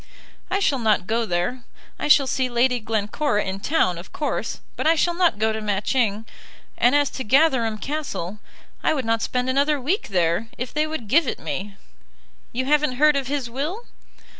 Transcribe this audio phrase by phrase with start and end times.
[0.49, 1.61] "I shall not go there.
[1.99, 5.61] I shall see Lady Glencora in town, of course; but I shall not go to
[5.61, 6.25] Matching;
[6.75, 8.39] and as to Gatherum Castle,
[8.81, 11.75] I would not spend another week there, if they would give it me.
[12.51, 13.85] You haven't heard of his will?"